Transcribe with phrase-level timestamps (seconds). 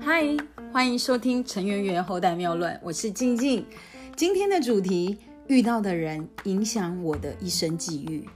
[0.00, 0.26] 嗨，
[0.72, 3.64] 欢迎收听陈圆圆后代妙论，我是静静。
[4.16, 8.28] 今天的主题：遇到的人影响我的一生际遇。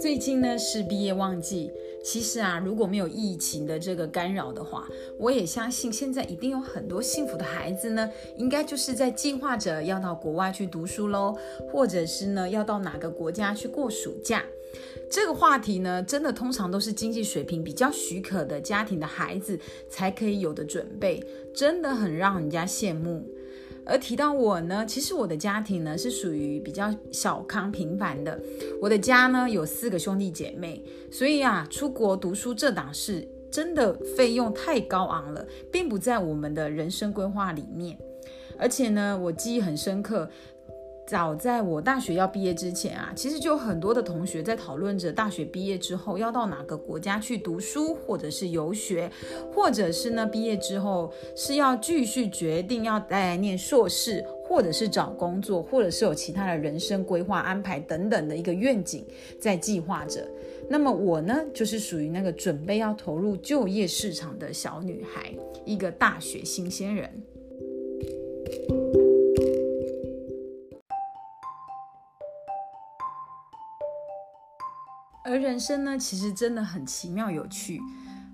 [0.00, 1.72] 最近呢是毕业旺季，
[2.04, 11.36] 其实啊，如果没有疫情的这个干扰的话，我也相信现在一定有很多幸福的孩子呢，应该就是在计划着要到国外去读书喽，
[11.70, 14.44] 或者是呢要到哪个国家去过暑假。
[15.10, 19.58] 这个话题呢，真的通常都是经济水平比较许可的家庭的孩子
[19.88, 21.22] 才可以有的准备，
[21.54, 23.28] 真的很让人家羡慕。
[23.84, 28.40] 而提到我呢，其实我的家庭呢是属于比较小康平凡的。
[28.80, 37.98] 我的家呢有四个兄弟姐妹，所以啊，出国读书这档事真的费用太高昂了，并不在我们的人生规划里面。
[38.58, 40.30] 而且呢，我记忆很深刻。
[41.04, 49.10] 早在我大学要毕业之前啊，其实就有很多的同学在讨论着大学毕业之后要到哪个国家去读书，或者是游学，
[49.52, 59.04] 或者是呢毕业之后是要继续决定要来念硕士，或者是找工作，或者是有其他的人生规划安排等等的一个愿景
[59.38, 60.26] 在计划着。
[60.68, 65.34] 那么我呢，就是属于那个准备要投入就业市场的小女孩，
[65.66, 67.10] 一个大学新鲜人。
[75.24, 77.80] 而人生呢，其实真的很奇妙有趣。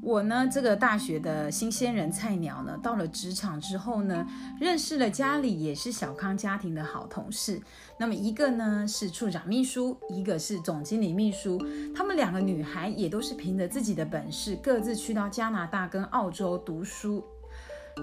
[0.00, 4.26] 我呢，这个大学的新鲜人菜鸟呢，到了职场之后呢，
[4.60, 7.62] 认识了家里也是小康家庭的好同事。
[7.96, 11.56] 那么一个呢是处长秘书，一个是总经理秘书。
[11.94, 17.24] 她们两个女孩也都是凭着自己的本事，各自去到加拿大跟澳洲读书。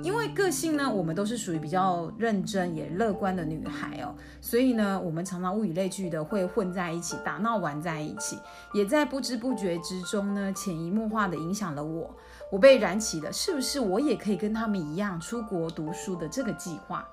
[0.04, 8.38] 因为个性呢，我们都是属于比较认真也乐观的女孩哦，所以呢，我们常常物以类聚的会混在一起打闹玩在一起，
[8.74, 12.16] 也在不知不觉之中呢，潜移默化的影响了我。
[12.52, 17.08] 我被燃起了，是不是我也可以跟他们一样出国读书的这个计划？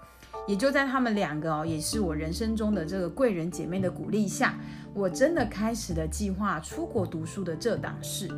[0.46, 4.54] 也就在他们两个哦，也是我人生中的这个贵人姐妹的鼓励下，
[4.94, 8.28] 我真的开始了计划出国读书的这档事。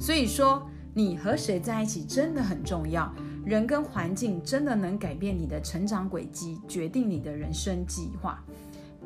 [0.00, 3.14] 所以说，你和谁在一起真的很重要。
[3.44, 8.42] 人跟环境真的能改变你的成长轨迹，决定你的人生计划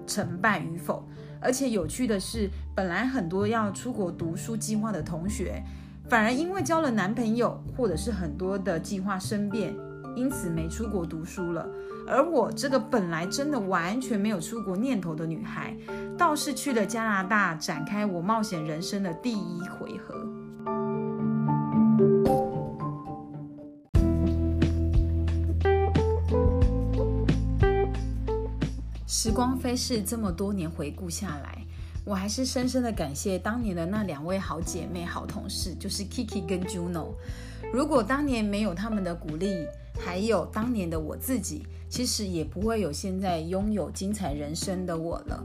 [0.06, 1.02] 成败与否。
[1.41, 5.62] 而且有趣的是，本来很多要出国读书计划的同学，
[6.08, 9.74] 反而因为交了男朋友，或者是很多的计划生变，
[10.14, 11.68] 因此没出国读书了。
[12.08, 15.76] 而我这个本来真的完全没有出国念头的女孩，
[16.16, 20.14] 倒是去了加拿大，展开我冒险人生的第一回合。
[29.19, 31.65] 时光飞逝，这么多年回顾下来，
[32.04, 37.15] 我还是深深的感谢当年的那两位好姐妹、好同事，就是 Kiki 跟 Juno。
[37.72, 39.66] 如果当年没有他们的鼓励，
[39.99, 45.43] 还有当年的我自己，其实也不会有现在拥有精彩人生的我了。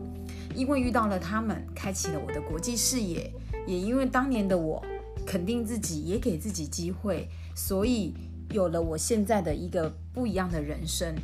[0.54, 3.32] 因为遇到了他们，开启了我的国际视野；
[3.66, 4.84] 也因为当年的我
[5.26, 8.14] 肯定自己，也给自己机会，所以。
[8.52, 11.16] 有了我现在的一个不一样的人生，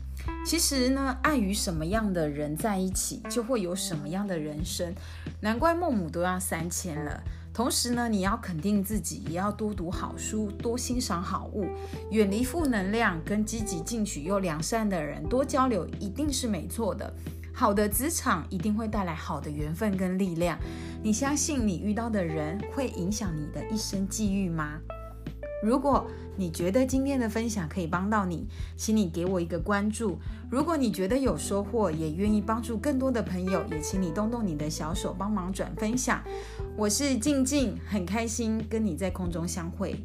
[0.46, 4.94] 其实呢，爱与什么样的人在一起，就会有什么样的人生。
[5.42, 7.22] 难怪孟母都要三千了。
[7.54, 11.66] 同时呢，你要肯定自己，也要多读好书，多欣赏好物，
[12.12, 17.12] 远离负能量，跟积极进取又良善的人多交流，一定是没错的。
[17.54, 20.60] 好的职场一定会带来好的缘分跟力量。
[21.02, 24.80] 你相信你遇到的人会影响你的一生际遇吗？
[25.62, 30.20] 如果你觉得今天的分享可以帮到你，请你给我一个关注。
[30.52, 36.22] 如果你觉得有收获，也愿意帮助更多的朋友，也请你动动你的小手帮忙转分享。
[36.76, 39.96] 我是静静，很开心跟你在空中相会。